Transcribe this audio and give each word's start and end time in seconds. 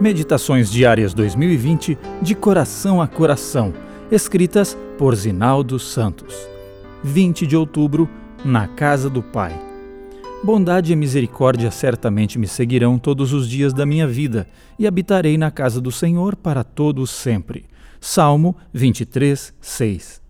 Meditações 0.00 0.70
Diárias 0.70 1.14
2020 1.14 1.96
de 2.20 2.34
Coração 2.34 3.00
a 3.00 3.06
Coração, 3.06 3.72
escritas 4.10 4.76
por 4.98 5.14
Zinaldo 5.14 5.78
Santos. 5.78 6.34
20 7.04 7.46
de 7.46 7.56
outubro, 7.56 8.08
na 8.44 8.66
casa 8.66 9.08
do 9.08 9.22
Pai. 9.22 9.56
Bondade 10.42 10.92
e 10.92 10.96
misericórdia 10.96 11.70
certamente 11.70 12.40
me 12.40 12.48
seguirão 12.48 12.98
todos 12.98 13.32
os 13.32 13.48
dias 13.48 13.72
da 13.72 13.86
minha 13.86 14.06
vida, 14.06 14.48
e 14.78 14.86
habitarei 14.86 15.38
na 15.38 15.50
casa 15.50 15.80
do 15.80 15.92
Senhor 15.92 16.34
para 16.34 16.64
todos 16.64 17.10
sempre. 17.10 17.64
Salmo 18.00 18.56
23, 18.72 19.54
6. 19.60 20.23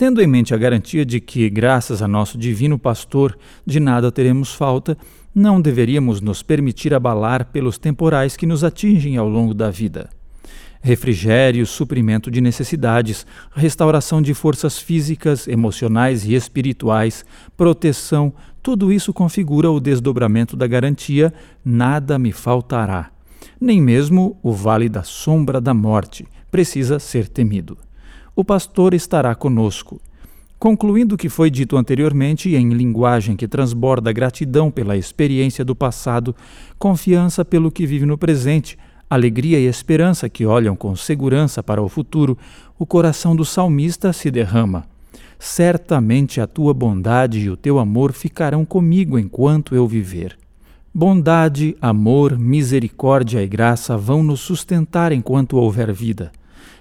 Tendo 0.00 0.22
em 0.22 0.26
mente 0.26 0.54
a 0.54 0.56
garantia 0.56 1.04
de 1.04 1.20
que, 1.20 1.50
graças 1.50 2.00
a 2.00 2.08
nosso 2.08 2.38
divino 2.38 2.78
pastor, 2.78 3.36
de 3.66 3.78
nada 3.78 4.10
teremos 4.10 4.54
falta, 4.54 4.96
não 5.34 5.60
deveríamos 5.60 6.22
nos 6.22 6.42
permitir 6.42 6.94
abalar 6.94 7.44
pelos 7.52 7.76
temporais 7.76 8.34
que 8.34 8.46
nos 8.46 8.64
atingem 8.64 9.18
ao 9.18 9.28
longo 9.28 9.52
da 9.52 9.70
vida. 9.70 10.08
Refrigério, 10.80 11.66
suprimento 11.66 12.30
de 12.30 12.40
necessidades, 12.40 13.26
restauração 13.54 14.22
de 14.22 14.32
forças 14.32 14.78
físicas, 14.78 15.46
emocionais 15.46 16.24
e 16.24 16.32
espirituais, 16.32 17.22
proteção, 17.54 18.32
tudo 18.62 18.90
isso 18.90 19.12
configura 19.12 19.70
o 19.70 19.78
desdobramento 19.78 20.56
da 20.56 20.66
garantia: 20.66 21.30
nada 21.62 22.18
me 22.18 22.32
faltará. 22.32 23.10
Nem 23.60 23.82
mesmo 23.82 24.38
o 24.42 24.50
vale 24.50 24.88
da 24.88 25.02
sombra 25.02 25.60
da 25.60 25.74
morte 25.74 26.26
precisa 26.50 26.98
ser 26.98 27.28
temido. 27.28 27.76
O 28.40 28.44
pastor 28.44 28.94
estará 28.94 29.34
conosco. 29.34 30.00
Concluindo 30.58 31.14
o 31.14 31.18
que 31.18 31.28
foi 31.28 31.50
dito 31.50 31.76
anteriormente 31.76 32.54
em 32.54 32.70
linguagem 32.70 33.36
que 33.36 33.46
transborda 33.46 34.10
gratidão 34.12 34.70
pela 34.70 34.96
experiência 34.96 35.62
do 35.62 35.76
passado, 35.76 36.34
confiança 36.78 37.44
pelo 37.44 37.70
que 37.70 37.84
vive 37.84 38.06
no 38.06 38.16
presente, 38.16 38.78
alegria 39.10 39.60
e 39.60 39.66
esperança 39.66 40.26
que 40.26 40.46
olham 40.46 40.74
com 40.74 40.96
segurança 40.96 41.62
para 41.62 41.82
o 41.82 41.88
futuro, 41.90 42.38
o 42.78 42.86
coração 42.86 43.36
do 43.36 43.44
salmista 43.44 44.10
se 44.10 44.30
derrama. 44.30 44.86
Certamente 45.38 46.40
a 46.40 46.46
tua 46.46 46.72
bondade 46.72 47.40
e 47.40 47.50
o 47.50 47.58
teu 47.58 47.78
amor 47.78 48.14
ficarão 48.14 48.64
comigo 48.64 49.18
enquanto 49.18 49.74
eu 49.74 49.86
viver. 49.86 50.34
Bondade, 50.94 51.76
amor, 51.78 52.38
misericórdia 52.38 53.42
e 53.42 53.46
graça 53.46 53.98
vão 53.98 54.22
nos 54.22 54.40
sustentar 54.40 55.12
enquanto 55.12 55.58
houver 55.58 55.92
vida, 55.92 56.32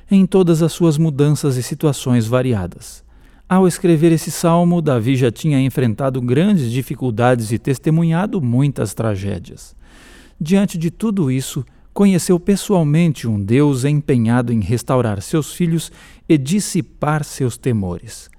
em 0.09 0.25
todas 0.25 0.61
as 0.63 0.71
suas 0.71 0.97
mudanças 0.97 1.57
e 1.57 1.63
situações 1.63 2.25
variadas. 2.25 3.03
Ao 3.47 3.67
escrever 3.67 4.11
esse 4.11 4.29
salmo, 4.29 4.81
Davi 4.81 5.15
já 5.15 5.31
tinha 5.31 5.59
enfrentado 5.59 6.21
grandes 6.21 6.71
dificuldades 6.71 7.51
e 7.51 7.57
testemunhado 7.57 8.41
muitas 8.41 8.93
tragédias. 8.93 9.75
Diante 10.39 10.77
de 10.77 10.91
tudo 10.91 11.31
isso, 11.31 11.65
conheceu 11.93 12.39
pessoalmente 12.39 13.27
um 13.27 13.41
Deus 13.41 13.83
empenhado 13.85 14.53
em 14.53 14.61
restaurar 14.61 15.21
seus 15.21 15.51
filhos 15.51 15.91
e 16.27 16.37
dissipar 16.37 17.23
seus 17.23 17.57
temores. 17.57 18.29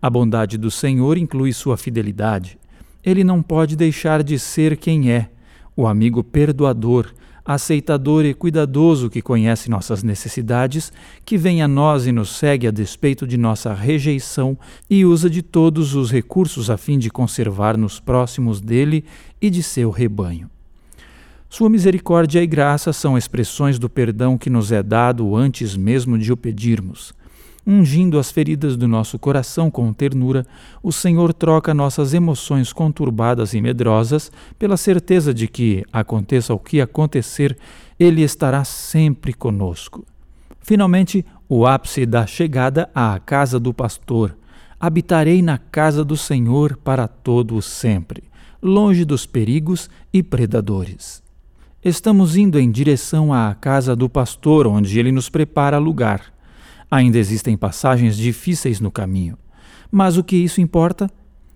A 0.00 0.08
bondade 0.08 0.56
do 0.56 0.70
Senhor 0.70 1.18
inclui 1.18 1.52
sua 1.52 1.76
fidelidade. 1.76 2.58
Ele 3.02 3.24
não 3.24 3.42
pode 3.42 3.74
deixar 3.74 4.22
de 4.22 4.38
ser 4.38 4.76
quem 4.76 5.10
é, 5.10 5.30
o 5.74 5.86
amigo 5.86 6.22
perdoador, 6.22 7.12
aceitador 7.48 8.26
e 8.26 8.34
cuidadoso 8.34 9.08
que 9.08 9.22
conhece 9.22 9.70
nossas 9.70 10.02
necessidades, 10.02 10.92
que 11.24 11.38
vem 11.38 11.62
a 11.62 11.66
nós 11.66 12.06
e 12.06 12.12
nos 12.12 12.36
segue 12.36 12.66
a 12.66 12.70
despeito 12.70 13.26
de 13.26 13.38
nossa 13.38 13.72
rejeição 13.72 14.58
e 14.90 15.02
usa 15.02 15.30
de 15.30 15.40
todos 15.40 15.94
os 15.94 16.10
recursos 16.10 16.68
a 16.68 16.76
fim 16.76 16.98
de 16.98 17.08
conservar-nos 17.08 17.98
próximos 17.98 18.60
dele 18.60 19.02
e 19.40 19.48
de 19.48 19.62
seu 19.62 19.88
rebanho. 19.88 20.50
Sua 21.48 21.70
misericórdia 21.70 22.42
e 22.42 22.46
graça 22.46 22.92
são 22.92 23.16
expressões 23.16 23.78
do 23.78 23.88
perdão 23.88 24.36
que 24.36 24.50
nos 24.50 24.70
é 24.70 24.82
dado 24.82 25.34
antes 25.34 25.74
mesmo 25.74 26.18
de 26.18 26.30
o 26.30 26.36
pedirmos. 26.36 27.14
Ungindo 27.70 28.18
as 28.18 28.30
feridas 28.30 28.78
do 28.78 28.88
nosso 28.88 29.18
coração 29.18 29.70
com 29.70 29.92
ternura, 29.92 30.46
o 30.82 30.90
Senhor 30.90 31.34
troca 31.34 31.74
nossas 31.74 32.14
emoções 32.14 32.72
conturbadas 32.72 33.52
e 33.52 33.60
medrosas 33.60 34.32
pela 34.58 34.78
certeza 34.78 35.34
de 35.34 35.46
que, 35.46 35.84
aconteça 35.92 36.54
o 36.54 36.58
que 36.58 36.80
acontecer, 36.80 37.58
Ele 38.00 38.22
estará 38.22 38.64
sempre 38.64 39.34
conosco. 39.34 40.06
Finalmente, 40.62 41.26
o 41.46 41.66
ápice 41.66 42.06
da 42.06 42.26
chegada 42.26 42.88
à 42.94 43.18
casa 43.18 43.60
do 43.60 43.74
pastor. 43.74 44.34
Habitarei 44.80 45.42
na 45.42 45.58
casa 45.58 46.02
do 46.02 46.16
Senhor 46.16 46.74
para 46.74 47.06
todo 47.06 47.54
o 47.54 47.60
sempre, 47.60 48.22
longe 48.62 49.04
dos 49.04 49.26
perigos 49.26 49.90
e 50.10 50.22
predadores. 50.22 51.22
Estamos 51.84 52.34
indo 52.34 52.58
em 52.58 52.70
direção 52.70 53.30
à 53.30 53.54
casa 53.54 53.94
do 53.94 54.08
pastor, 54.08 54.66
onde 54.66 54.98
ele 54.98 55.12
nos 55.12 55.28
prepara 55.28 55.76
lugar. 55.76 56.37
Ainda 56.90 57.18
existem 57.18 57.56
passagens 57.56 58.16
difíceis 58.16 58.80
no 58.80 58.90
caminho. 58.90 59.36
Mas 59.90 60.16
o 60.16 60.24
que 60.24 60.36
isso 60.36 60.60
importa? 60.60 61.10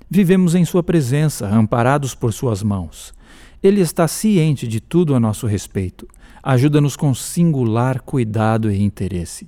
Vivemos 0.08 0.54
em 0.54 0.64
Sua 0.64 0.82
presença, 0.82 1.46
amparados 1.48 2.14
por 2.14 2.32
Suas 2.32 2.62
mãos. 2.62 3.14
Ele 3.62 3.80
está 3.80 4.06
ciente 4.06 4.66
de 4.66 4.80
tudo 4.80 5.14
a 5.14 5.20
nosso 5.20 5.46
respeito. 5.46 6.06
Ajuda-nos 6.42 6.96
com 6.96 7.14
singular 7.14 8.00
cuidado 8.00 8.70
e 8.70 8.82
interesse. 8.82 9.46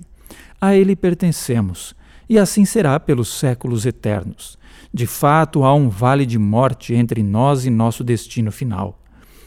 A 0.59 0.75
Ele 0.75 0.95
pertencemos, 0.95 1.93
e 2.27 2.39
assim 2.39 2.65
será 2.65 2.99
pelos 2.99 3.27
séculos 3.27 3.85
eternos. 3.85 4.57
De 4.93 5.05
fato, 5.05 5.63
há 5.63 5.73
um 5.73 5.89
vale 5.89 6.25
de 6.25 6.39
morte 6.39 6.93
entre 6.93 7.21
nós 7.21 7.65
e 7.65 7.69
nosso 7.69 8.03
destino 8.03 8.51
final. 8.51 8.99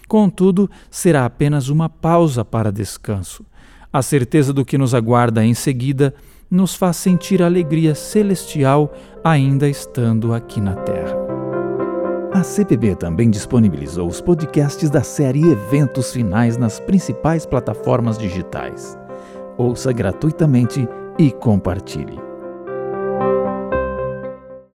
Contudo, 0.06 0.70
será 0.91 1.25
apenas 1.25 1.69
uma 1.69 1.88
pausa 1.88 2.44
para 2.44 2.70
descanso. 2.70 3.44
A 3.93 4.03
certeza 4.03 4.53
do 4.53 4.65
que 4.65 4.76
nos 4.76 4.94
aguarda 4.94 5.44
em 5.44 5.54
seguida 5.54 6.15
nos 6.50 6.75
faz 6.75 6.97
sentir 6.97 7.43
alegria 7.43 7.94
celestial 7.94 8.93
ainda 9.25 9.69
estando 9.69 10.34
aqui 10.34 10.60
na 10.60 10.75
Terra. 10.75 11.16
A 12.32 12.43
CPB 12.43 12.94
também 12.97 13.31
disponibilizou 13.31 14.06
os 14.06 14.21
podcasts 14.21 14.91
da 14.91 15.03
série 15.03 15.50
Eventos 15.50 16.12
Finais 16.12 16.56
nas 16.56 16.78
principais 16.78 17.47
plataformas 17.47 18.19
digitais. 18.19 18.97
Ouça 19.56 19.93
gratuitamente 19.93 20.87
e 21.19 21.31
compartilhe. 21.32 22.28